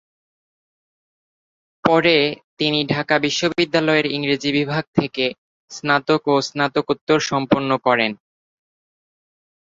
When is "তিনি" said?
2.59-2.79